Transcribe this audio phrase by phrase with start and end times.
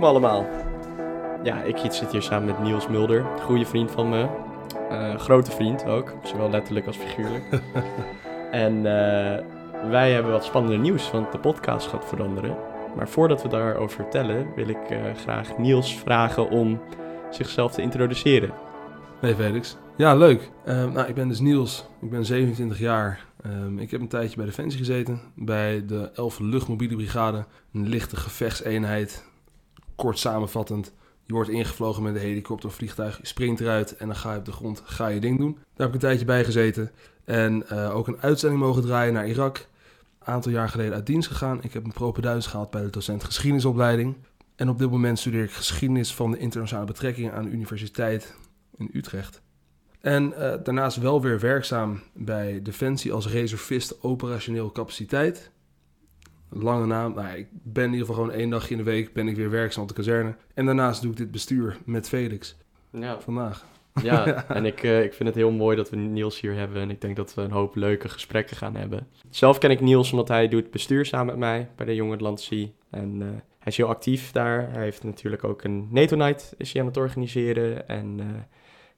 [0.00, 0.46] welkom allemaal.
[1.42, 4.28] Ja, ik zit hier samen met Niels Mulder, goede vriend van me.
[4.90, 7.44] Uh, grote vriend ook, zowel letterlijk als figuurlijk.
[8.50, 8.82] en uh,
[9.90, 12.56] wij hebben wat spannender nieuws, want de podcast gaat veranderen.
[12.96, 16.80] Maar voordat we daarover vertellen, wil ik uh, graag Niels vragen om
[17.30, 18.50] zichzelf te introduceren.
[19.20, 19.76] Hey Felix.
[19.96, 20.50] Ja, leuk.
[20.66, 21.88] Uh, nou, ik ben dus Niels.
[22.00, 23.24] Ik ben 27 jaar.
[23.46, 25.20] Um, ik heb een tijdje bij Defensie gezeten.
[25.34, 27.44] Bij de 11e Luchtmobiele Brigade.
[27.72, 29.27] Een lichte gevechtseenheid.
[29.98, 30.92] Kort samenvattend.
[31.24, 33.18] Je wordt ingevlogen met een helikopter of vliegtuig.
[33.20, 34.82] Je springt eruit en dan ga je op de grond.
[34.84, 35.52] Ga je ding doen.
[35.52, 36.90] Daar heb ik een tijdje bij gezeten.
[37.24, 39.66] En uh, ook een uitzending mogen draaien naar Irak.
[40.18, 41.62] Een aantal jaar geleden uit dienst gegaan.
[41.62, 44.16] Ik heb een propeduis gehaald bij de docent geschiedenisopleiding.
[44.56, 48.34] En op dit moment studeer ik geschiedenis van de internationale betrekkingen aan de Universiteit
[48.76, 49.40] in Utrecht.
[50.00, 55.50] En uh, daarnaast wel weer werkzaam bij Defensie als reservist operationeel capaciteit.
[56.48, 57.14] Lange naam.
[57.14, 59.50] Nou, ik ben in ieder geval gewoon één dagje in de week ben ik weer
[59.50, 60.34] werkzaam op de kazerne.
[60.54, 62.56] En daarnaast doe ik dit bestuur met Felix.
[62.90, 63.20] Ja.
[63.20, 63.64] Vandaag.
[64.02, 66.82] Ja, en ik, uh, ik vind het heel mooi dat we Niels hier hebben.
[66.82, 69.06] En ik denk dat we een hoop leuke gesprekken gaan hebben.
[69.30, 72.72] Zelf ken ik Niels omdat hij doet bestuur samen met mij bij de Jonge Atlantici.
[72.90, 73.26] En uh,
[73.58, 74.70] hij is heel actief daar.
[74.72, 77.88] Hij heeft natuurlijk ook een NATO Night is hij aan het organiseren.
[77.88, 78.26] En uh,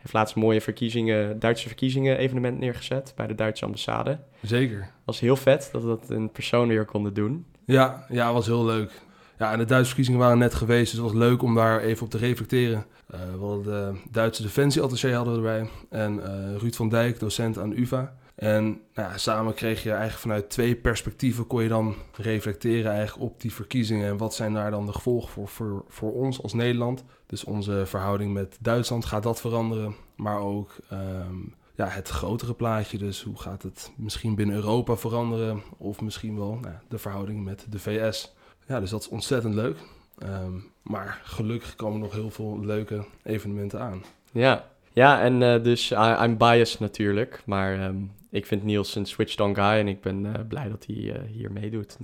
[0.01, 4.19] heeft laatst mooie verkiezingen, Duitse verkiezingen evenement neergezet bij de Duitse ambassade.
[4.43, 4.91] Zeker.
[5.05, 7.47] was heel vet dat we dat in persoon weer konden doen.
[7.65, 8.91] Ja, ja, was heel leuk.
[9.39, 12.05] Ja, en de Duitse verkiezingen waren net geweest, dus het was leuk om daar even
[12.05, 12.84] op te reflecteren.
[13.15, 17.59] Uh, we hadden de Duitse defensieattaché hadden we erbij en uh, Ruud van Dijk, docent
[17.59, 18.15] aan UvA.
[18.41, 23.41] En nou samen kreeg je eigenlijk vanuit twee perspectieven kon je dan reflecteren eigenlijk op
[23.41, 24.08] die verkiezingen.
[24.08, 27.04] En wat zijn daar dan de gevolgen voor, voor, voor ons als Nederland?
[27.26, 29.94] Dus onze verhouding met Duitsland, gaat dat veranderen?
[30.16, 35.62] Maar ook um, ja, het grotere plaatje, dus hoe gaat het misschien binnen Europa veranderen?
[35.76, 38.34] Of misschien wel nou, de verhouding met de VS.
[38.66, 39.76] Ja, dus dat is ontzettend leuk.
[40.22, 44.04] Um, maar gelukkig komen nog heel veel leuke evenementen aan.
[44.32, 49.06] Ja, ja en uh, dus I, I'm biased natuurlijk, maar um, ik vind Niels een
[49.06, 51.97] switched-on guy en ik ben uh, blij dat hij uh, hier meedoet.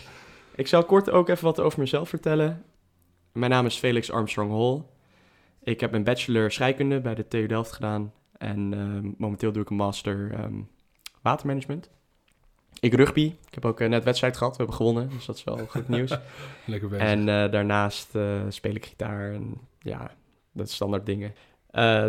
[0.54, 2.64] ik zal kort ook even wat over mezelf vertellen.
[3.32, 4.82] Mijn naam is Felix Armstrong Hall.
[5.62, 9.70] Ik heb een bachelor scheikunde bij de TU Delft gedaan en uh, momenteel doe ik
[9.70, 10.68] een master um,
[11.22, 11.90] watermanagement.
[12.80, 13.34] Ik rugby.
[13.46, 14.52] Ik heb ook net wedstrijd gehad.
[14.52, 16.18] We hebben gewonnen, dus dat is wel goed nieuws.
[16.66, 17.06] Lekker bezig.
[17.06, 18.08] En daarnaast
[18.48, 20.10] speel ik gitaar en ja,
[20.52, 21.34] dat standaard dingen.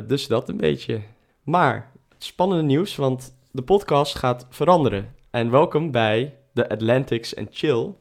[0.07, 1.01] Dus dat een beetje.
[1.43, 5.15] Maar spannende nieuws, want de podcast gaat veranderen.
[5.29, 7.93] En welkom bij de Atlantics and Chill.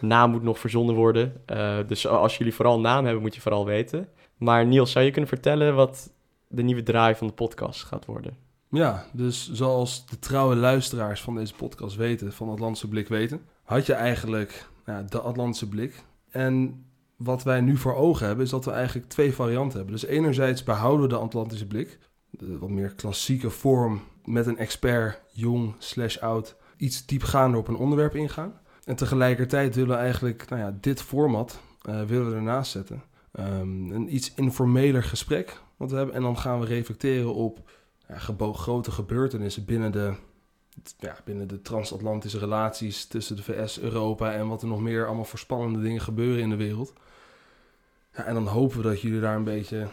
[0.00, 1.42] Naam moet nog verzonnen worden.
[1.52, 4.08] Uh, dus als jullie vooral naam hebben, moet je vooral weten.
[4.36, 6.12] Maar Niels, zou je kunnen vertellen wat
[6.48, 8.36] de nieuwe draai van de podcast gaat worden?
[8.68, 13.86] Ja, dus zoals de trouwe luisteraars van deze podcast weten, van Atlantische Blik weten, had
[13.86, 14.68] je eigenlijk
[15.08, 16.02] de Atlantische Blik.
[16.30, 16.84] En
[17.24, 19.94] wat wij nu voor ogen hebben, is dat we eigenlijk twee varianten hebben.
[19.94, 21.98] Dus enerzijds behouden we de Atlantische Blik,
[22.30, 27.76] de wat meer klassieke vorm met een expert, jong slash oud, iets diepgaander op een
[27.76, 28.60] onderwerp ingaan.
[28.84, 33.02] En tegelijkertijd willen we eigenlijk nou ja, dit format uh, willen we ernaast zetten.
[33.40, 36.14] Um, een iets informeler gesprek wat we hebben.
[36.14, 37.70] En dan gaan we reflecteren op
[38.08, 38.18] ja,
[38.52, 40.14] grote gebeurtenissen binnen de,
[40.98, 45.24] ja, binnen de transatlantische relaties tussen de VS, Europa en wat er nog meer allemaal
[45.24, 46.92] voor spannende dingen gebeuren in de wereld.
[48.12, 49.88] Ja, en dan hopen we dat jullie daar een beetje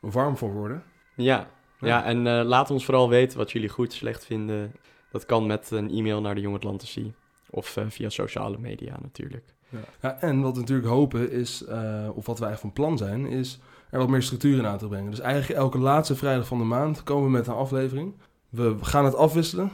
[0.00, 0.82] warm voor worden.
[1.14, 1.50] Ja,
[1.80, 4.72] ja, en uh, laat ons vooral weten wat jullie goed, slecht vinden.
[5.10, 7.14] Dat kan met een e-mail naar de Jong Atlantici.
[7.50, 9.54] Of uh, via sociale media natuurlijk.
[9.68, 9.78] Ja.
[10.00, 10.20] ja.
[10.20, 13.58] en wat we natuurlijk hopen is, uh, of wat wij van plan zijn, is
[13.90, 15.10] er wat meer structuur in aan te brengen.
[15.10, 18.14] Dus eigenlijk elke laatste vrijdag van de maand komen we met een aflevering.
[18.48, 19.70] We gaan het afwisselen.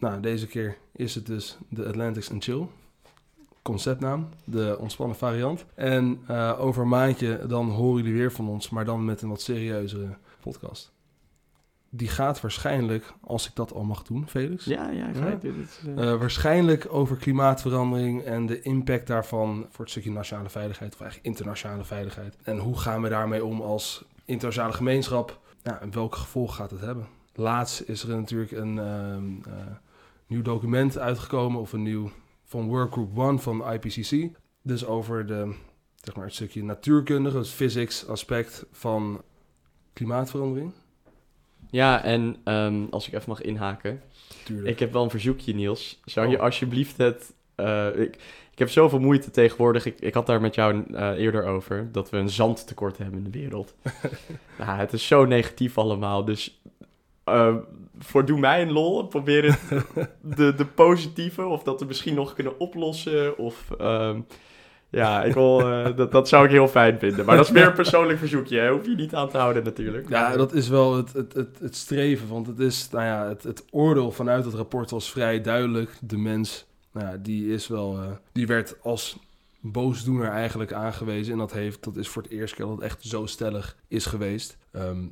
[0.00, 2.66] Nou, deze keer is het dus de Atlantics and Chill.
[3.62, 5.64] Conceptnaam, de ontspannen variant.
[5.74, 9.28] En uh, over een maandje dan horen jullie weer van ons, maar dan met een
[9.28, 10.92] wat serieuzere podcast
[11.90, 14.64] die gaat waarschijnlijk, als ik dat al mag doen, Felix.
[14.64, 15.34] Ja, ja, ga ja.
[15.34, 15.96] Dit, uh...
[15.96, 21.30] Uh, waarschijnlijk over klimaatverandering en de impact daarvan voor het stukje nationale veiligheid, of eigenlijk
[21.30, 22.36] internationale veiligheid.
[22.42, 25.38] En hoe gaan we daarmee om als internationale gemeenschap?
[25.62, 27.06] Ja, en welke gevolgen gaat het hebben?
[27.34, 29.52] Laatst is er natuurlijk een uh,
[30.30, 32.10] nieuw document uitgekomen, of een nieuw
[32.44, 34.28] van Workgroup One van IPCC.
[34.62, 35.54] Dus over de,
[35.96, 39.22] zeg maar, het stukje natuurkundige, het physics aspect van
[39.92, 40.72] klimaatverandering.
[41.70, 44.02] Ja, en um, als ik even mag inhaken.
[44.44, 44.68] Tuurlijk.
[44.68, 46.00] Ik heb wel een verzoekje, Niels.
[46.04, 46.42] Zou je oh.
[46.42, 47.34] alsjeblieft het...
[47.56, 48.16] Uh, ik,
[48.52, 49.86] ik heb zoveel moeite tegenwoordig.
[49.86, 51.88] Ik, ik had daar met jou uh, eerder over.
[51.92, 53.74] Dat we een zandtekort hebben in de wereld.
[54.58, 56.24] nou, het is zo negatief allemaal.
[56.24, 56.60] Dus
[57.28, 57.54] uh,
[57.98, 59.06] voor doe mij een lol.
[59.06, 59.84] Probeer het
[60.36, 61.44] de, de positieve.
[61.44, 63.38] Of dat we misschien nog kunnen oplossen.
[63.38, 63.70] Of...
[63.80, 64.26] Um,
[64.90, 67.24] Ja, ik wil, eh, dat, dat zou ik heel fijn vinden.
[67.24, 68.58] Maar dat is meer een persoonlijk verzoekje.
[68.58, 68.70] Hè?
[68.70, 70.08] Hoef je niet aan te houden natuurlijk.
[70.08, 72.28] Ja, dat is wel het, het, het, het streven.
[72.28, 75.90] Want het is, nou ja, het, het oordeel vanuit het rapport was vrij duidelijk.
[76.00, 79.18] De mens, nou ja, die is wel, eh, die werd als
[79.60, 81.32] boosdoener eigenlijk aangewezen.
[81.32, 84.06] En dat, heeft, dat is voor het eerst keer dat het echt zo stellig is
[84.06, 84.56] geweest.
[84.72, 85.06] Ehm,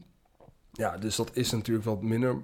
[0.78, 2.36] ja, dus dat is natuurlijk wat minder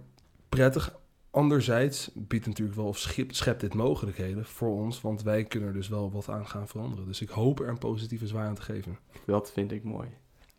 [0.48, 0.96] prettig.
[1.30, 2.98] Anderzijds biedt natuurlijk wel of
[3.28, 7.06] schept dit mogelijkheden voor ons, want wij kunnen er dus wel wat aan gaan veranderen.
[7.06, 8.98] Dus ik hoop er een positieve zwaai aan te geven.
[9.26, 10.08] Dat vind ik mooi.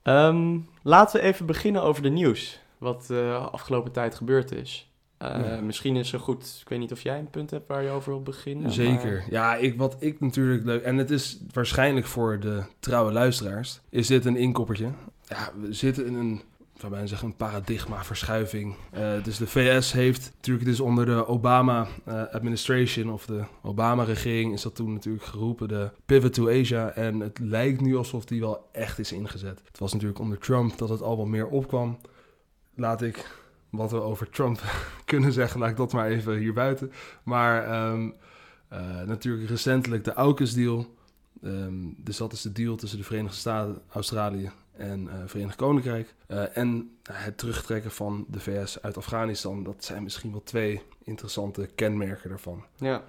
[0.02, 2.60] Ehm, laten we even beginnen over de nieuws.
[2.78, 4.90] Wat de afgelopen tijd gebeurd is.
[5.18, 5.62] Eh, Ja.
[5.62, 8.12] Misschien is het goed, ik weet niet of jij een punt hebt waar je over
[8.12, 8.72] wil beginnen.
[8.72, 9.12] Zeker.
[9.18, 10.84] maar- Ja, ik, wat ik natuurlijk leuk.
[10.84, 13.80] En het is waarschijnlijk voor de trouwe luisteraars.
[13.90, 14.90] Is dit een inkoppertje?
[15.28, 16.42] Ja, we zitten in een.
[16.76, 18.76] Zou bijna zeggen een paradigmaverschuiving.
[18.92, 24.62] Eh dus de VS heeft natuurlijk, dus onder de Obama eh, of de Obama-regering is
[24.62, 26.90] dat toen natuurlijk geroepen, de pivot to Asia.
[26.90, 29.62] En het lijkt nu alsof die wel echt is ingezet.
[29.66, 31.98] Het was natuurlijk onder Trump dat het al wat meer opkwam.
[32.76, 34.62] Laat ik wat we over Trump
[35.06, 36.92] kunnen zeggen, laat ik dat maar even hier buiten.
[37.24, 38.10] Maar ehm,
[38.68, 40.96] eh, natuurlijk recentelijk de AUKUS-deal.
[41.44, 46.14] Ehm, dus dat is de deal tussen de Verenigde Staten, Australië en eh Verenigd Koninkrijk.
[46.28, 49.64] Eh, en het terugtrekken van de VS uit Afghanistan.
[49.64, 52.64] Dat zijn misschien wel twee interessante kenmerken daarvan.
[52.78, 53.04] Ja.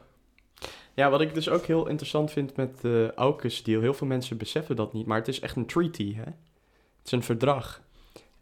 [0.95, 3.81] ja, wat ik dus ook heel interessant vind met de AUKUS-deal.
[3.81, 6.15] Heel veel mensen beseffen dat niet, maar het is echt een treaty.
[6.15, 6.23] Hè?
[6.23, 7.83] Het is een verdrag.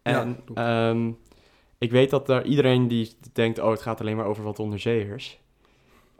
[0.03, 0.61] Ja, En klopt.
[0.61, 1.11] ehm,
[1.79, 5.39] ik weet dat er iedereen die denkt, oh, het gaat alleen maar over wat onderzeeërs.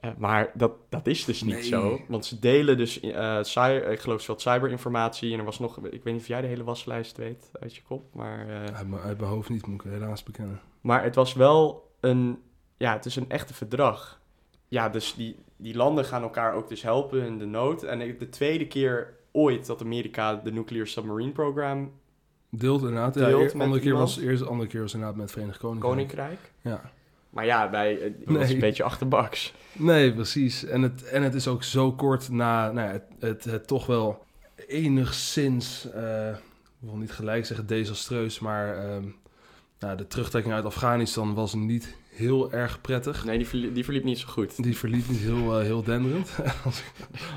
[0.05, 1.63] Eh, maar dat, dat is dus niet Nee.
[1.63, 2.01] zo.
[2.09, 3.01] Want ze delen dus,
[3.43, 5.33] cy- ik geloof wat cyberinformatie.
[5.33, 7.83] En er was nog, ik weet niet of jij de hele waslijst weet uit je
[7.83, 8.15] kop.
[8.15, 10.61] Maar, eh, Uit, mijn, uit mijn hoofd niet, moet ik helaas bekennen.
[10.81, 12.39] maar het was wel een,
[12.77, 14.21] ja, het is een echte verdrag.
[14.69, 17.83] Ja, dus die, die landen gaan elkaar ook dus helpen in de nood.
[17.83, 21.93] En de tweede keer ooit dat Amerika de Nuclear Submarine Program
[22.51, 23.15] Deelt inderdaad.
[23.15, 25.93] Ja, eer- andere keer was eerst, de andere keer was inderdaad met het Verenigd Koninkrijk.
[25.95, 26.39] Koninkrijk.
[26.61, 26.91] Ja.
[27.35, 28.55] Maar ja, bij, eh, was Nee.
[28.55, 29.55] een beetje achterbaks.
[29.73, 30.65] Nee, precies.
[30.65, 33.87] En het, en het is ook zo kort na nou ja, het, het, het toch
[33.87, 34.25] wel
[34.67, 39.05] enigszins, eh, ik wil niet gelijk zeggen desastreus, maar ehm,
[39.79, 43.25] nou, de terugtrekking uit Afghanistan was niet heel erg prettig.
[43.25, 44.63] Nee, die, verlie- die verliep niet zo goed.
[44.63, 46.83] Die verliep niet heel, eh, heel denderend, als,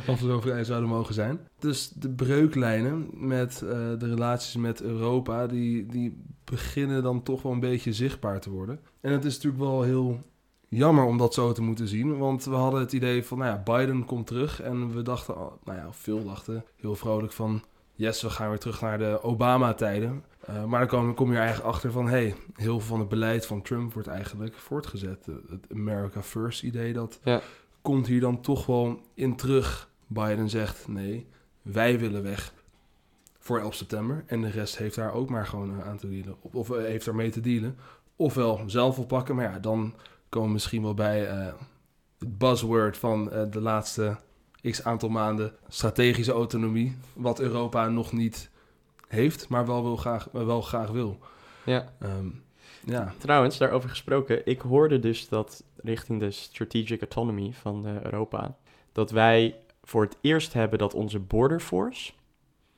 [0.07, 1.39] als we zo vrij zouden mogen zijn.
[1.59, 3.69] Dus de breuklijnen met eh,
[3.99, 8.79] de relaties met Europa, die, die beginnen dan toch wel een beetje zichtbaar te worden.
[9.01, 10.21] En het is natuurlijk wel heel
[10.69, 13.63] jammer om dat zo te moeten zien, want we hadden het idee van, nou ja,
[13.77, 14.61] Biden komt terug.
[14.61, 17.63] En we dachten, nou ja, veel dachten heel vrolijk van,
[17.97, 20.23] yes, we gaan weer terug naar de Obama-tijden.
[20.45, 23.09] Eh, maar dan kom, kom je er eigenlijk achter van, hey, heel veel van het
[23.09, 25.27] beleid van Trump wordt eigenlijk voortgezet.
[25.27, 27.41] Eh, Het America First idee, dat Ja.
[27.81, 29.89] komt hier dan toch wel in terug.
[30.07, 31.27] Biden zegt, nee,
[31.61, 32.53] wij willen weg
[33.39, 34.23] voor 11 september.
[34.27, 36.35] En de rest heeft daar ook maar gewoon eh, aan te dealen.
[36.41, 37.77] Of, heeft daar mee te dealen.
[38.15, 39.93] Ofwel zelf oppakken, maar ja, dan
[40.29, 41.19] komen we misschien wel bij
[42.19, 44.17] het buzzword van de laatste
[44.69, 45.53] x aantal maanden.
[45.67, 48.49] Strategische autonomie, wat Europa nog niet
[49.07, 51.17] heeft, maar wel, wil graag, wel graag wil.
[51.65, 51.93] Ja.
[51.99, 52.27] Ehm,
[52.85, 58.57] ja, Trouwens, daarover gesproken, ik hoorde dus dat richting de strategic autonomy van eh, Europa,
[58.91, 62.11] dat wij voor het eerst hebben dat onze border force,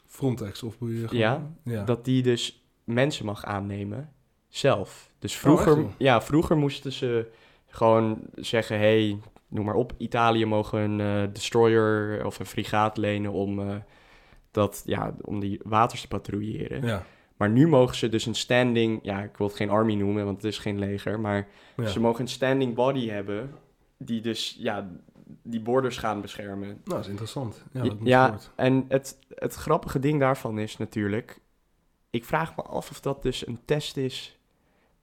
[0.06, 1.84] Frontex of gewoon- Ja, ja.
[1.84, 4.14] dat die dus mensen mag aannemen
[4.48, 5.10] zelf.
[5.20, 7.32] Dus Oh, vroeger, ja, vroeger moesten ze
[7.68, 9.18] gewoon zeggen, hey,
[9.50, 13.76] noem maar op, Italië mogen een eh, destroyer of een frigaat lenen om, eh,
[14.52, 16.86] dat, ja, om die waters te patrouilleren.
[16.86, 17.06] ja.
[17.40, 20.36] Maar nu mogen ze dus een standing, ja, ik wil het geen army noemen, want
[20.36, 21.88] het is geen leger, maar ja.
[21.88, 23.52] ze mogen een standing body hebben
[23.98, 24.90] die dus, ja,
[25.44, 26.68] die borders gaan beschermen.
[26.68, 27.66] Nou, dat is interessant.
[27.72, 28.38] Ja, dat moet ja.
[28.56, 31.40] En het, het grappige ding daarvan is natuurlijk,
[32.10, 34.40] ik vraag me af of dat dus een test is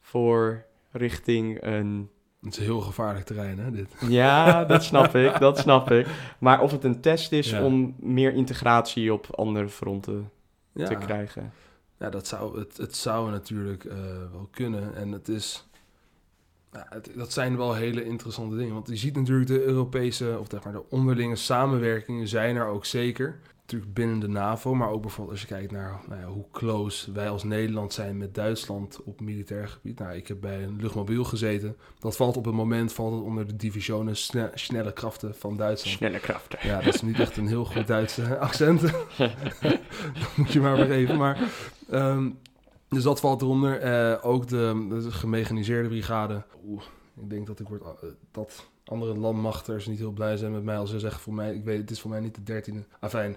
[0.01, 2.11] voor richting een...
[2.47, 3.89] Het is een heel gevaarlijk terrein, hè, dit.
[4.09, 6.07] Ja, dat snap ik, dat snap ik.
[6.39, 7.65] Maar of het een test is Ja.
[7.65, 10.31] om meer integratie op andere fronten
[10.73, 11.53] Ja, te krijgen.
[11.99, 13.97] ja dat zou, het, het zou natuurlijk eh,
[14.33, 14.95] wel kunnen.
[14.95, 15.67] En het is...
[16.73, 18.75] Ja, het, dat zijn wel hele interessante dingen.
[18.75, 22.85] Want je ziet natuurlijk de Europese, of zeg maar de onderlinge samenwerkingen zijn er ook
[22.85, 23.39] zeker.
[23.67, 27.13] Natuurlijk binnen de NAVO, maar ook bijvoorbeeld als je kijkt naar nou ja, hoe close
[27.13, 29.99] wij als Nederland zijn met Duitsland op militair gebied.
[29.99, 31.77] Nou, ik heb bij een luchtmobiel gezeten.
[31.99, 35.97] Dat valt op het moment valt het onder de divisionen sne- snelle krachten van Duitsland.
[35.97, 36.59] Snelle krachten.
[36.63, 38.81] Ja, dat is niet echt een heel goed Duitse accent.
[39.61, 41.17] dat moet je maar weer even.
[41.17, 41.51] Maar,
[41.91, 42.31] ehm,
[42.89, 43.79] dus dat valt eronder.
[43.81, 46.43] Eh, ook de, de gemechaniseerde brigade.
[46.67, 46.83] Oeh,
[47.21, 50.79] ik denk dat ik word, eh, dat andere landmachters niet heel blij zijn met mij
[50.79, 52.85] als ze zeggen voor mij, ik weet, het is voor mij niet de dertiende.
[53.01, 53.37] Afijn,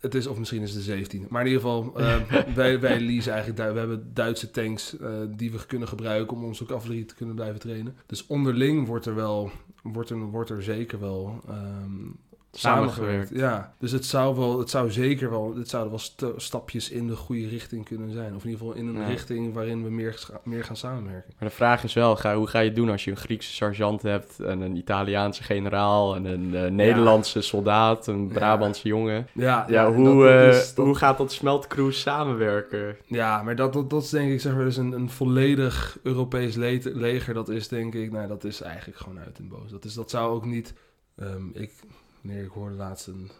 [0.00, 1.26] Het is, of misschien is het de 17.
[1.28, 2.16] Maar in ieder geval, uh,
[2.54, 3.72] wij, wij leasen eigenlijk...
[3.72, 6.36] We hebben Duitse tanks uh, die we kunnen gebruiken...
[6.36, 7.96] om onze cavalerie te kunnen blijven trainen.
[8.06, 9.50] Dus onderling wordt er wel...
[9.82, 11.40] Wordt er, wordt er zeker wel...
[11.48, 12.18] Um,
[12.52, 13.30] samengewerkt.
[13.34, 17.06] Ja, dus het zou wel, het zou zeker wel, het zouden wel st stapjes in
[17.06, 18.34] de goede richting kunnen zijn.
[18.34, 21.32] Of in ieder geval in een richting waarin we meer, meer gaan samenwerken.
[21.38, 23.52] Maar de vraag is wel, ga, hoe ga je het doen als je een Griekse
[23.52, 29.26] sergeant hebt en een Italiaanse generaal en een uh, Nederlandse soldaat, een Brabantse jongen?
[29.34, 32.96] Ja, ja, hoe, dat, dat is, uh, hoe gaat dat smeltkroes samenwerken?
[33.06, 36.54] Ja, maar dat, dat, dat is denk ik zeg maar dus een, een volledig Europees
[36.54, 37.34] le leger.
[37.34, 39.70] Dat is denk ik, nou dat is eigenlijk gewoon uit en boos.
[39.70, 40.74] Dat, is, dat zou ook niet,
[41.16, 41.72] um, ik
[42.20, 43.30] Nee, ik hoorde laatst een...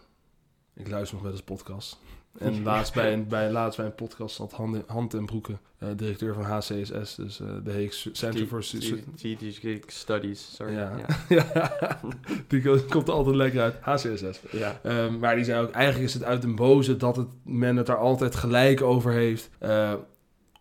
[0.73, 1.97] Ik luister nog wel eens podcast.
[2.37, 5.89] En laatst bij, een, bij, laatst bij een podcast zat Hand, Hand en Broeken, uh,
[5.95, 10.55] directeur van HCSS, dus uh, de Heeks Center for Strategic Studies.
[10.55, 10.73] Sorry.
[10.73, 10.91] Ja,
[11.29, 11.71] ja.
[12.47, 13.75] die komt altijd lekker uit.
[13.81, 14.39] HCSS.
[14.51, 14.79] Ja.
[14.83, 17.85] Um, maar die zei ook, eigenlijk is het uit een boze dat het, men het
[17.85, 19.49] daar altijd gelijk over heeft.
[19.63, 19.93] Uh,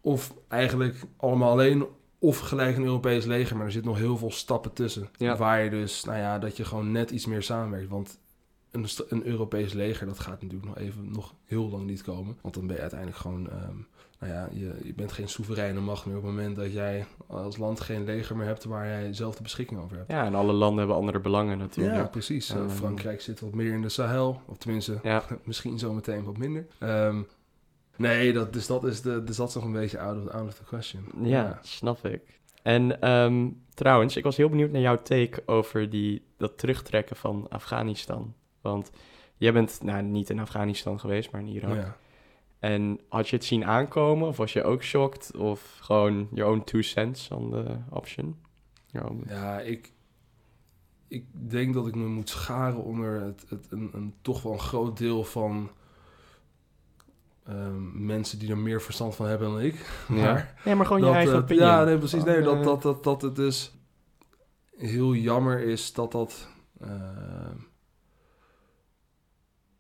[0.01, 1.87] of eigenlijk allemaal alleen
[2.19, 5.09] of gelijk een Europees leger, maar er zit nog heel veel stappen tussen.
[5.19, 7.89] Waar je dus, nou ja, dat je gewoon net iets meer samenwerkt.
[7.89, 8.19] Want
[8.71, 12.37] een, een Europees leger, dat gaat natuurlijk nog even nog heel lang niet komen.
[12.41, 13.87] Want dan ben je uiteindelijk gewoon, um,
[14.19, 17.57] nou ja, je, je bent geen soevereine macht meer op het moment dat jij als
[17.57, 20.11] land geen leger meer hebt waar jij zelf de beschikking over hebt.
[20.11, 21.97] Ja, en alle landen hebben andere belangen natuurlijk.
[21.97, 22.55] Ja, precies.
[22.55, 25.25] Um, Frankrijk zit wat meer in de Sahel, of tenminste, ja.
[25.45, 26.67] misschien zometeen wat minder.
[26.81, 27.27] Um,
[27.99, 30.47] Nee, dat, dus, dat is de, dus dat is nog een beetje out of, out
[30.47, 31.05] of the question.
[31.23, 32.41] Ja, snap ik.
[32.63, 37.47] En um, trouwens, ik was heel benieuwd naar jouw take over die, dat terugtrekken van
[37.49, 38.35] Afghanistan.
[38.61, 38.91] Want
[39.37, 41.75] jij bent nou, niet in Afghanistan geweest, maar in Irak.
[41.75, 41.97] Ja.
[42.59, 45.37] En had je het zien aankomen of was je ook shocked?
[45.37, 48.37] Of gewoon your own two cents on the option?
[49.27, 49.93] Ja, ik,
[51.09, 54.59] ik denk dat ik me moet scharen onder het, het, een, een, toch wel een
[54.59, 55.71] groot deel van
[57.51, 59.75] um, mensen die er meer verstand van hebben dan ik.
[60.09, 62.25] Maar, ja, maar gewoon je eigen uh, Ja, nee, precies.
[62.25, 63.73] Nee, dat, dat, dat, dat het dus
[64.77, 66.49] heel jammer is dat dat...
[66.83, 66.91] Uh,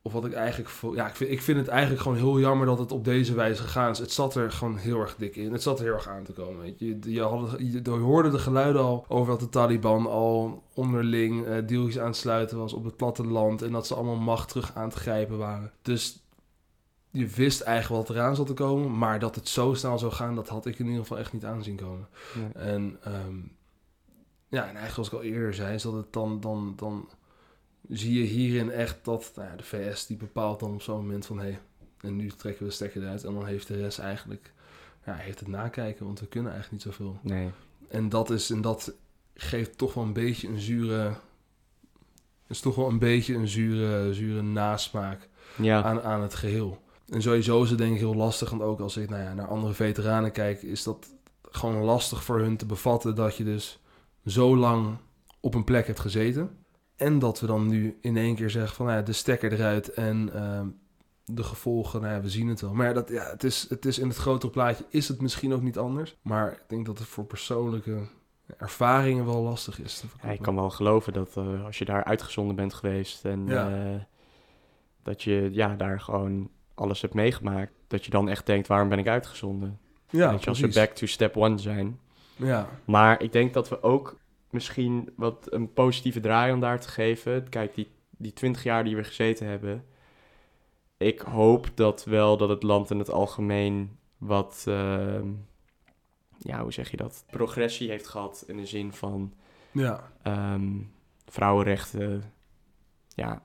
[0.03, 0.71] of wat ik eigenlijk...
[0.95, 3.63] Ja, ik vind, ik vind het eigenlijk gewoon heel jammer dat het op deze wijze
[3.63, 3.99] gegaan is.
[3.99, 5.53] Het zat er gewoon heel erg dik in.
[5.53, 6.61] Het zat er heel erg aan te komen.
[6.61, 6.99] Weet je.
[7.03, 11.57] Je, had, je, je hoorde de geluiden al over dat de Taliban al onderling uh,
[11.67, 13.63] deeltjes aan het sluiten was op het platteland.
[13.63, 15.73] En dat ze allemaal macht terug aan te grijpen waren.
[15.83, 16.28] Dus
[17.11, 20.35] je wist eigenlijk wat eraan zat te komen, maar dat het zo snel zou gaan,
[20.35, 22.09] dat had ik in ieder geval echt niet aanzien komen.
[22.55, 23.57] En um,
[24.49, 27.09] ja, en eigenlijk zoals ik al eerder zei, is dat het dan, dan, dan
[27.89, 31.27] zie je hierin echt dat nou ja, de VS die bepaalt dan op zo'n moment
[31.27, 31.61] van hé, hey,
[32.01, 34.53] en nu trekken we de stekker eruit en dan heeft de rest eigenlijk,
[35.05, 37.19] ja, heeft het nakijken, want we kunnen eigenlijk niet zoveel.
[37.23, 37.51] Nee.
[37.89, 38.93] En dat is, en dat
[39.35, 41.15] geeft toch wel een beetje een zure,
[42.47, 45.83] is toch wel een beetje een zure, zure nasmaak ja.
[45.83, 46.83] aan, aan het geheel.
[47.09, 48.51] En sowieso is het denk ik heel lastig.
[48.51, 52.39] Want ook als ik nou ja, naar andere veteranen kijk, is dat gewoon lastig voor
[52.39, 53.81] hun te bevatten dat je dus
[54.25, 54.97] zo lang
[55.41, 56.57] op een plek hebt gezeten.
[56.97, 59.93] En dat we dan nu in één keer zeggen van nou ja, de stekker eruit
[59.93, 60.61] en uh,
[61.25, 62.75] de gevolgen, nou ja, we zien het wel.
[62.75, 65.63] Maar dat, ja, het, is, het is in het grotere plaatje is het misschien ook
[65.63, 66.17] niet anders.
[66.23, 68.09] Maar ik denk dat het voor persoonlijke
[68.57, 70.05] ervaringen wel lastig is.
[70.23, 73.71] Ja, ik kan wel geloven dat uh, als je daar uitgezonden bent geweest en ja.
[73.71, 74.01] uh,
[75.03, 78.99] dat je ja, daar gewoon alles hebt meegemaakt, dat je dan echt denkt, waarom ben
[78.99, 79.79] ik uitgezonden?
[80.11, 82.01] Ja, Weet je, als we back to step one zijn.
[82.37, 82.69] Ja.
[82.85, 84.17] Maar ik denk dat we ook
[84.51, 87.49] misschien wat een positieve draai om daar te geven.
[87.49, 89.85] Kijk, die, die 20 jaar die we gezeten hebben.
[90.97, 95.21] Ik hoop dat wel dat het land in het algemeen wat, uh,
[96.39, 97.25] ja, hoe zeg je dat?
[97.31, 99.33] Progressie heeft gehad in de zin van
[99.71, 100.13] ja.
[100.27, 100.93] Um,
[101.27, 102.23] vrouwenrechten,
[103.09, 103.43] ja,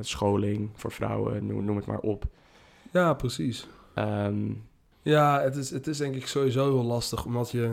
[0.00, 2.24] scholing voor vrouwen, noem, noem het maar op.
[2.90, 3.66] Ja, precies.
[3.94, 4.68] Um,
[5.02, 7.72] ja, het is, het is denk ik sowieso heel lastig, omdat je...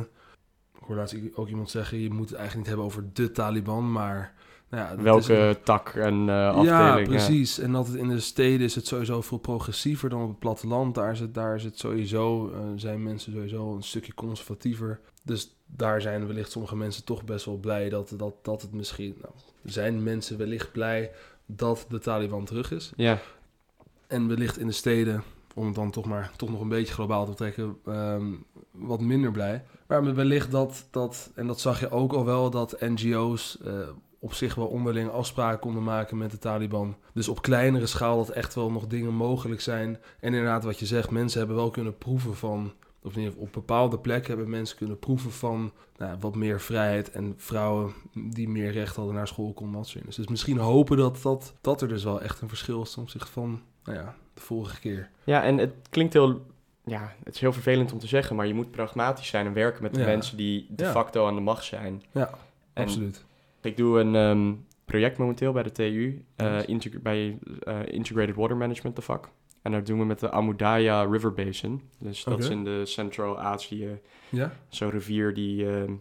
[0.73, 3.91] Ik hoorde laatst ook iemand zeggen, je moet het eigenlijk niet hebben over de Taliban,
[3.91, 4.33] maar...
[4.69, 6.67] Nou ja, Welke tak en uh, afdeling.
[6.67, 7.59] Ja, precies.
[7.59, 10.95] En dat het in de steden is het sowieso veel progressiever dan op het platteland.
[10.95, 14.99] Daar is het, daar is het sowieso, uh, zijn mensen sowieso een stukje conservatiever.
[15.23, 19.15] Dus daar zijn wellicht sommige mensen toch best wel blij dat, dat, dat het misschien...
[19.21, 19.33] Nou,
[19.63, 21.11] zijn mensen wellicht blij
[21.51, 22.91] dat de Taliban terug is.
[22.95, 23.19] Ja.
[24.07, 25.23] En wellicht in de steden,
[25.55, 28.25] om het dan toch maar toch nog een beetje globaal te trekken, ehm,
[28.71, 29.63] wat minder blij.
[29.87, 33.87] Maar wellicht dat, dat, en dat zag je ook al wel, dat NGO's uh, eh,
[34.19, 36.95] op zich wel onderling afspraken konden maken met de Taliban.
[37.13, 39.89] Dus op kleinere schaal dat echt wel nog dingen mogelijk zijn.
[40.19, 43.99] En inderdaad, wat je zegt, mensen hebben wel kunnen proeven van of in op bepaalde
[43.99, 48.95] plekken hebben mensen kunnen proeven van nou, wat meer vrijheid en vrouwen die meer recht
[48.95, 52.41] hadden naar school konden dat Dus misschien hopen dat, dat dat er dus wel echt
[52.41, 55.09] een verschil is ten opzichte van nou ja, de vorige keer.
[55.23, 56.45] Ja, en het klinkt heel...
[56.85, 59.83] Ja, het is heel vervelend om te zeggen, maar je moet pragmatisch zijn en werken
[59.83, 60.05] met de Ja.
[60.05, 60.91] mensen die de Ja.
[60.91, 62.03] facto aan de macht zijn.
[62.11, 62.29] Ja,
[62.73, 63.25] En absoluut.
[63.61, 64.53] Ik doe een ehm,
[64.85, 66.57] project momenteel bij de TU, eh,
[67.01, 69.29] bij eh, Integrated Water Management, de vak.
[69.61, 71.81] En dat doen we met de Amudaya River Basin.
[71.99, 73.99] Dus dat is in de Centraal-Azië,
[74.29, 74.51] Ja?
[74.69, 75.93] zo'n rivier die ehm,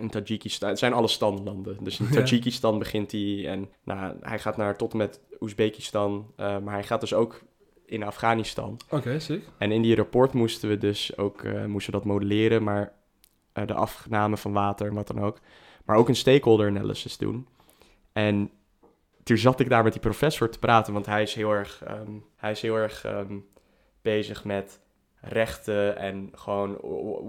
[0.00, 0.68] in Tajikistan...
[0.68, 1.84] Het zijn alle standlanden.
[1.84, 2.12] Dus in Ja.
[2.12, 6.32] Tajikistan begint hij en nou, hij gaat naar tot en met Oezbekistan.
[6.36, 7.42] eh, maar hij gaat dus ook
[7.86, 8.80] in Afghanistan.
[8.90, 9.42] Oké, sick.
[9.58, 12.92] En in die rapport moesten we dus ook eh, moesten dat modelleren, maar
[13.52, 15.38] eh, de afname van water en wat dan ook.
[15.84, 17.46] Maar ook een stakeholder analysis doen.
[18.12, 18.50] En
[19.24, 22.10] toen zat ik daar met die professor te praten, want hij is heel erg, ehm,
[22.36, 23.36] hij is heel erg ehm,
[24.02, 24.80] bezig met
[25.20, 26.78] rechten en gewoon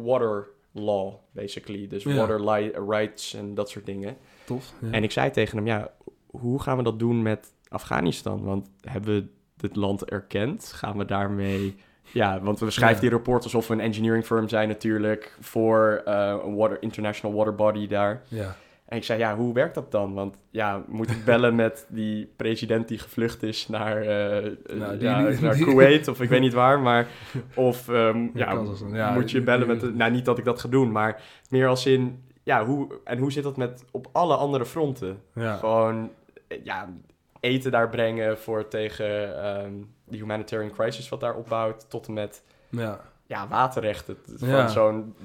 [0.03, 1.87] water law, basically.
[1.87, 2.15] Dus Ja.
[2.15, 2.41] water
[2.87, 4.17] rights en dat soort dingen.
[4.45, 4.73] Tof.
[4.81, 4.91] Ja.
[4.91, 5.91] En ik zei tegen hem, ja,
[6.25, 8.43] hoe gaan we dat doen met Afghanistan?
[8.43, 9.13] Want hebben
[9.57, 10.65] we het land erkend?
[10.75, 11.75] Gaan we daarmee...
[12.13, 13.01] Ja, want we schrijven Ja.
[13.01, 15.37] die rapport alsof we een engineering firm zijn natuurlijk...
[15.39, 18.21] voor eh, een water, international water body daar.
[18.27, 18.55] ja.
[18.86, 20.13] En ik zei, ja, hoe werkt dat dan?
[20.13, 25.08] Want ja, moet ik bellen met die president die gevlucht is naar, eh, Nou, die-
[25.08, 27.08] ja, die- naar die- Kuwait of ik weet niet waar, maar
[27.56, 30.92] of ehm, Ja, moet je bellen met, de, nou niet dat ik dat ga doen,
[30.92, 35.22] maar meer als in, ja, hoe, en hoe zit dat met op alle andere fronten?
[35.34, 35.56] Ja.
[35.56, 36.12] Gewoon,
[36.48, 36.89] eh, ja,
[37.39, 39.74] eten daar brengen voor tegen ehm
[40.08, 43.00] die humanitarian crisis wat daar opbouwt, tot en met, ja.
[43.25, 44.67] Ja, waterrechten van Ja.
[44.67, 45.15] zo'n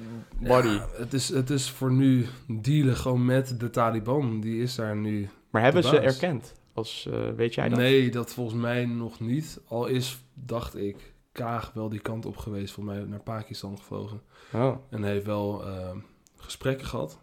[0.41, 0.69] body.
[0.69, 4.41] Ja, het, is, het is voor nu dealen gewoon met de Taliban.
[4.41, 5.29] Die is daar nu.
[5.51, 6.55] Maar hebben ze erkend?
[6.75, 7.79] Als, eh, weet jij dat?
[7.79, 9.61] Nee, dat volgens mij nog niet.
[9.69, 12.73] Al is, dacht ik, Kaag wel die kant op geweest.
[12.75, 14.21] Voor mij naar Pakistan gevlogen.
[14.53, 14.77] Oh.
[14.91, 15.91] En heeft wel eh,
[16.37, 17.21] gesprekken gehad.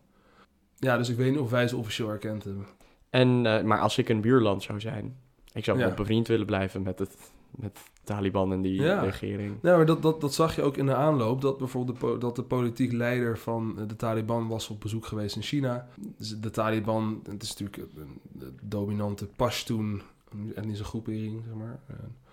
[0.75, 2.65] Ja, dus ik weet niet of wij ze officieel erkend hebben.
[3.09, 5.17] En, eh, maar als ik een buurland zou zijn,
[5.53, 5.93] ik zou wel Ja.
[5.93, 8.99] bevriend willen blijven met het met Taliban en die Ja.
[9.01, 9.55] regering.
[9.61, 11.41] Nou, maar dat, dat, dat zag je ook in de aanloop.
[11.41, 15.41] Dat bijvoorbeeld de, dat de politiek leider van de Taliban was op bezoek geweest in
[15.41, 15.87] China.
[16.17, 20.01] Dus de Taliban, het is natuurlijk een, een dominante Pashtun
[20.55, 21.79] etnische groepering, zeg maar.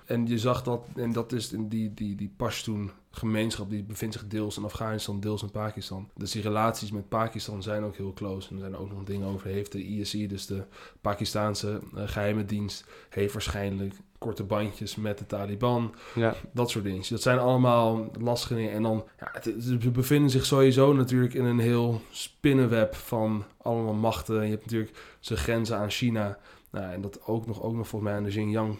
[0.04, 4.14] En je zag dat, en dat is in die, die, die Pashtun gemeenschap, die bevindt
[4.14, 6.08] zich deels in Afghanistan, deels in Pakistan.
[6.14, 8.48] Dus die relaties met Pakistan zijn ook heel close.
[8.48, 9.48] En er zijn ook nog dingen over.
[9.48, 10.64] Heeft de ISI, dus de
[11.00, 15.94] Pakistaanse eh, geheime dienst, heeft waarschijnlijk korte bandjes met de Taliban.
[16.14, 16.34] Ja.
[16.52, 17.02] Dat soort dingen.
[17.08, 18.72] Dat zijn allemaal lastige dingen.
[18.72, 24.44] En dan, ja, ze bevinden zich sowieso natuurlijk in een heel spinnenweb van allemaal machten.
[24.44, 26.38] Je hebt natuurlijk zijn grenzen aan China.
[26.70, 28.76] Nou, en dat ook nog, ook nog volgens mij aan de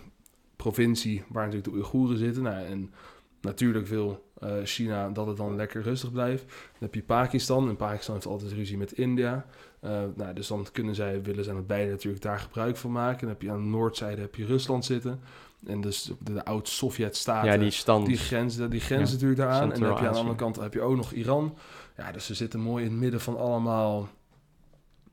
[0.73, 2.43] Xinjiang-provincie, waar natuurlijk de Oeigoeren zitten.
[2.43, 2.93] Nou, en
[3.41, 6.45] natuurlijk wil eh, China dat het dan lekker rustig blijft.
[6.47, 7.69] Dan heb je Pakistan.
[7.69, 9.47] En Pakistan heeft altijd ruzie met India.
[9.81, 13.21] Eh, nou, dus dan kunnen zij, willen zij met beide natuurlijk daar gebruik van maken.
[13.21, 15.21] Dan heb je aan de noordzijde heb je Rusland zitten.
[15.67, 17.53] En dus de, de oud-Sovjet-staten.
[17.53, 18.07] ja, die stand.
[18.07, 19.73] Die grens, die grens Ja, natuurlijk daaraan.
[19.73, 21.57] En dan heb je aan de andere kant heb je ook nog Iran.
[21.97, 24.09] Ja, dus ze zitten mooi in het midden van allemaal,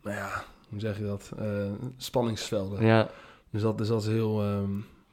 [0.01, 2.85] nou ja, hoe zeg je dat, eh, spanningsvelden.
[2.85, 3.09] ja.
[3.51, 4.71] Dus, dat, dus dat is heel, ehm,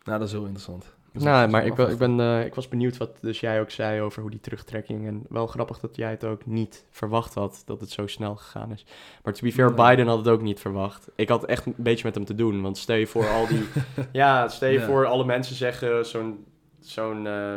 [0.09, 0.97] nou dat is heel interessant.
[1.13, 4.23] Nou, maar ik, ik, ben, eh, ik was benieuwd wat dus jij ook zei over
[4.23, 5.07] hoe die terugtrekking...
[5.07, 8.73] En wel grappig dat jij het ook niet verwacht had, dat het zo snel gegaan
[8.73, 8.85] is.
[9.23, 9.87] Maar to be fair, Nee.
[9.87, 11.09] Biden had het ook niet verwacht.
[11.15, 13.65] Ik had echt een beetje met hem te doen, want stel je voor al die...
[14.13, 14.87] ja, stel je Ja.
[14.87, 16.45] voor alle mensen zeggen, zo'n...
[16.81, 17.57] zo'n eh,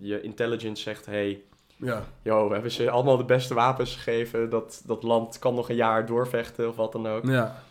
[0.00, 1.42] je intelligence zegt, hey,
[1.76, 4.50] Ja, yo, we hebben ze allemaal de beste wapens gegeven.
[4.50, 7.26] Dat, dat land kan nog een jaar doorvechten of wat dan ook.
[7.26, 7.62] ja,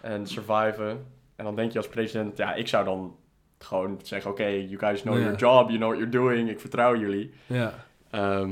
[0.00, 1.06] En surviven.
[1.36, 3.16] En dan denk je als president, ja, ik zou dan
[3.58, 5.20] gewoon zeggen, oké, you guys know Ja.
[5.22, 7.30] your job, you know what you're doing, ik vertrouw jullie.
[7.46, 7.84] ja.
[8.10, 8.50] Ehm,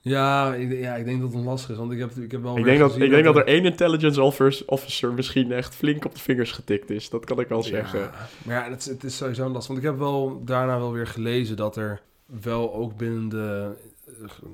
[0.00, 2.58] Ja, ik, ja, ik denk dat het lastig is, want ik heb, ik heb wel
[2.58, 6.14] ik denk, dat, ik denk dat er één intelligence officer, officer misschien echt flink op
[6.14, 7.10] de vingers getikt is.
[7.10, 8.10] Dat kan ik wel zeggen.
[8.44, 9.66] Maar ja, het is, het is sowieso lastig.
[9.66, 13.70] Want ik heb wel daarna wel weer gelezen dat er wel ook binnen de,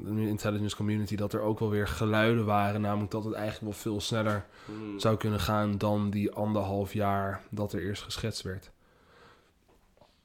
[0.05, 1.17] de intelligence community...
[1.17, 2.81] dat er ook wel weer geluiden waren.
[2.81, 5.01] Namelijk dat het eigenlijk wel veel sneller Hmm.
[5.01, 8.71] zou kunnen gaan dan die anderhalf jaar dat er eerst geschetst werd.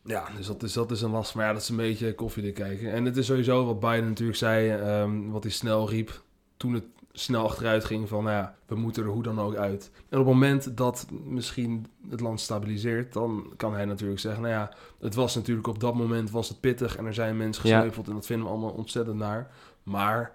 [0.08, 1.36] Ja, dus dat is, dat is een last.
[1.36, 2.92] Maar ja, dat is een beetje koffiedik kijken.
[2.92, 6.22] En het is sowieso wat Biden natuurlijk zei, ehm, wat hij snel riep
[6.58, 9.92] toen het snel achteruit ging van, nou ja, we moeten er hoe dan ook uit.
[10.10, 14.54] En op het moment dat misschien het land stabiliseert, dan kan hij natuurlijk zeggen, nou
[14.54, 17.74] ja, het was natuurlijk op dat moment was het pittig en er zijn mensen Ja.
[17.76, 19.52] gesneuveld en dat vinden we allemaal ontzettend naar.
[19.84, 20.32] Maar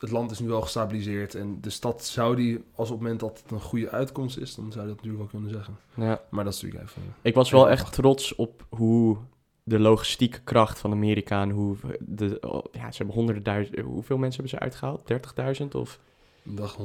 [0.00, 3.20] het land is nu wel gestabiliseerd en de stad zou die, als op het moment
[3.20, 5.76] dat het een goede uitkomst is, dan zou je dat natuurlijk wel kunnen zeggen.
[5.94, 6.20] Ja.
[6.30, 7.02] Maar dat is natuurlijk even...
[7.22, 9.16] Ik was wel echt trots op hoe
[9.62, 14.16] de logistieke kracht van Amerika en hoe de, oh, ja, ze hebben honderden duizend, hoeveel
[14.18, 15.12] mensen hebben ze uitgehaald?
[15.62, 15.98] 30.000 of
[16.46, 16.76] Een dag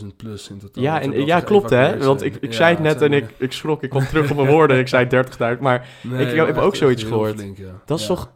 [0.00, 0.82] 100.000 plus in totaal.
[0.82, 1.98] Ja, en, ja klopt hè.
[1.98, 3.82] Want ik, ik Ja, zei het net en ik, ik schrok.
[3.82, 4.78] Ik kwam terug op mijn woorden.
[4.78, 5.06] Ik zei
[5.56, 5.60] 30.000.
[5.60, 7.34] Maar Nee, ik heb ook zoiets gehoord.
[7.34, 7.82] flink, ja.
[7.84, 8.32] dat is toch...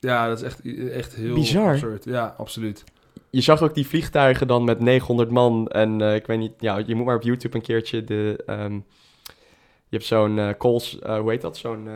[0.00, 1.72] Ja, dat is echt, echt heel Bizar.
[1.72, 2.04] absurd.
[2.04, 2.84] Ja, absoluut.
[3.32, 5.68] Je zag ook die vliegtuigen dan met 900 man.
[5.68, 6.52] En eh, ik weet niet...
[6.58, 8.42] Ja, je moet maar op YouTube een keertje de...
[8.46, 8.74] ehm,
[9.88, 10.98] je hebt zo'n eh calls...
[10.98, 11.56] eh, hoe heet dat?
[11.56, 11.88] Zo'n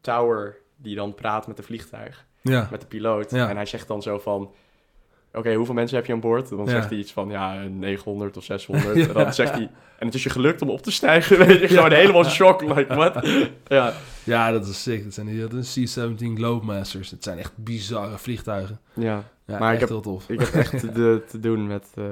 [0.00, 2.24] tower die dan praat met de vliegtuig.
[2.40, 3.30] Ja, met de piloot.
[3.30, 3.48] Ja.
[3.48, 4.52] En hij zegt dan zo van...
[5.32, 6.48] Oké, hoeveel mensen heb je aan boord?
[6.48, 8.96] Dan zegt hij iets van, ja, 900 of 600.
[8.96, 9.06] Ja.
[9.06, 9.70] En dan zegt hij...
[9.98, 11.38] En het is je gelukt om op te stijgen.
[11.46, 12.62] Weet je, gewoon helemaal shock.
[12.62, 13.26] Like, what?
[13.66, 13.92] ja,
[14.24, 15.04] ja, dat is sick.
[15.04, 17.10] Dat zijn die dat is C-17 Globemasters.
[17.10, 18.80] Het zijn echt bizarre vliegtuigen.
[18.94, 19.24] ja.
[19.50, 20.28] Ja, Maar ik heb- heel tof.
[20.28, 22.04] Ik heb echt te, te doen met eh,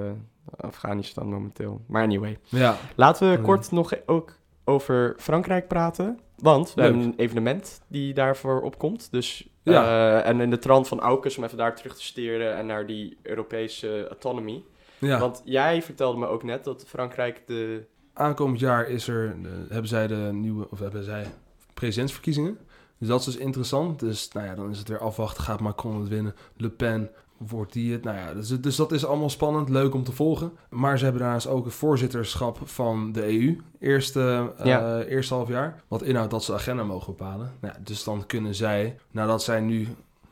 [0.57, 1.81] Afghanistan momenteel.
[1.87, 2.39] Maar anyway.
[2.45, 6.19] Ja, Laten we kort nog ook over Frankrijk praten.
[6.37, 6.91] Want we Leuk.
[6.91, 9.09] hebben een evenement die daarvoor opkomt.
[9.11, 9.85] Dus, Ja.
[10.23, 12.87] eh, en in de trant van Aukes om even daar terug te steren en naar
[12.87, 14.65] die Europese autonomie.
[14.99, 15.19] ja.
[15.19, 17.85] Want jij vertelde me ook net dat Frankrijk de...
[18.13, 21.27] aankomend jaar is er, eh, hebben zij de nieuwe, of hebben zij
[21.75, 22.59] presidentsverkiezingen.
[22.99, 24.01] Dus dat is dus interessant.
[24.01, 25.43] Dus nou ja, dan is het weer afwachten.
[25.45, 26.35] Gaat Macron het winnen?
[26.57, 28.05] Le Pen, wordt die het?
[28.05, 30.53] Nou ja, dus, dus dat is allemaal spannend, leuk om te volgen.
[30.71, 33.61] Maar ze hebben daarnaast ook het voorzitterschap van de EU.
[33.79, 35.83] Eerste, eh, eerste half jaar.
[35.89, 37.53] Wat inhoudt dat ze agenda mogen bepalen.
[37.61, 39.89] Nou ja, dus dan kunnen zij, nadat zij nu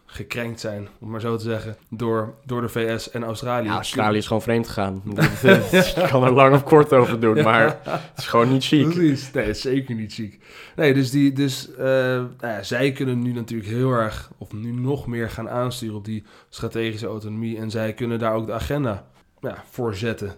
[0.07, 3.66] gekrenkt zijn, om het maar zo te zeggen, door, door de VS en Australië.
[3.66, 5.03] Ja, Australië is gewoon vreemd gegaan.
[5.14, 8.85] Je kan er lang of kort over doen, maar het is gewoon niet chic.
[8.85, 9.33] Precies.
[9.33, 10.38] Nee, het is zeker niet ziek.
[10.77, 14.71] Nee, dus, die, dus eh, nou ja, zij kunnen nu natuurlijk heel erg, of nu
[14.71, 17.59] nog meer gaan aansturen op die strategische autonomie.
[17.59, 19.07] En zij kunnen daar ook de agenda
[19.40, 20.35] ja, voor zetten.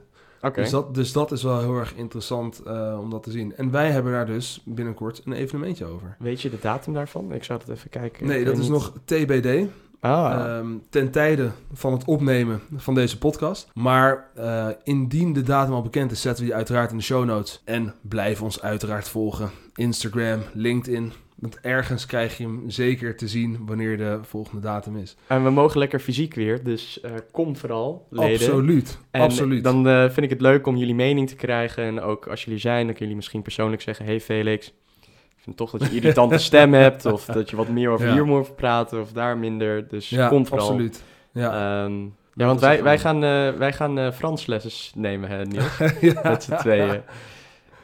[0.55, 3.57] Dus, dat, dus dat is wel heel erg interessant eh, om dat te zien.
[3.57, 6.17] En wij hebben daar dus binnenkort een evenementje over.
[6.19, 7.33] Weet je de datum daarvan?
[7.33, 8.27] Ik zou het even kijken.
[8.27, 9.67] Nee, dat is nog TBD.
[10.01, 13.69] Ah, Ehm, ten tijde van het opnemen van deze podcast.
[13.75, 17.25] Maar eh, indien de datum al bekend is, zetten we die uiteraard in de show
[17.25, 17.63] notes.
[17.65, 19.51] En blijf ons uiteraard volgen.
[19.75, 21.13] Instagram, LinkedIn.
[21.39, 25.17] Want ergens krijg je hem zeker te zien wanneer de volgende datum is.
[25.27, 28.33] en we mogen lekker fysiek weer, dus eh, kom vooral, leden.
[28.33, 28.99] Absoluut.
[29.11, 29.65] En absoluut.
[29.65, 31.85] dan eh, vind ik het leuk om jullie mening te krijgen.
[31.85, 34.05] En ook als jullie zijn, dan kunnen jullie misschien persoonlijk zeggen...
[34.05, 37.07] Hey Felix, ik vind toch dat je irritante stem hebt.
[37.07, 38.13] Of dat je wat meer over Ja.
[38.13, 39.89] hier moet praten of daar minder.
[39.89, 40.69] Dus ja, kom vooral.
[40.69, 41.03] absoluut.
[41.33, 41.85] Ja.
[41.85, 42.01] Ehm,
[42.35, 45.79] ja, want wij, het wij gaan, eh, wij gaan eh Frans lessons nemen, hè, Niels?
[46.01, 46.21] ja.
[46.31, 47.03] Met z'n tweeën.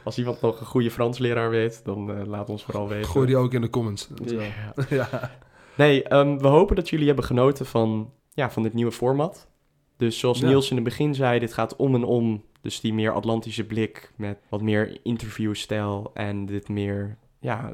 [0.05, 3.09] Als iemand nog een goede Fransleraar weet, dan eh, laat ons vooral weten.
[3.09, 4.09] Gooi die ook in de comments.
[4.25, 4.41] Ja.
[4.89, 5.31] ja.
[5.75, 9.47] Nee, ehm, we hopen dat jullie hebben genoten van, ja, van dit nieuwe format.
[9.97, 10.47] Dus zoals Ja.
[10.47, 12.43] Niels in het begin zei, dit gaat om en om.
[12.61, 17.73] Dus die meer Atlantische blik met wat meer interviewstijl en dit meer ja,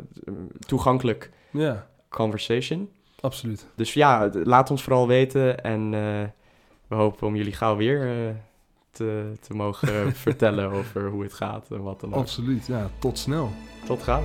[0.60, 2.90] toegankelijk ja, conversation.
[3.20, 3.68] absoluut.
[3.76, 6.24] Dus ja, laat ons vooral weten en eh,
[6.88, 8.36] we hopen om jullie gauw weer eh,
[8.92, 12.20] te, te mogen vertellen over hoe het gaat en wat dan ook.
[12.20, 12.66] Absoluut.
[12.66, 13.52] Ja, tot snel.
[13.86, 14.24] Tot gauw.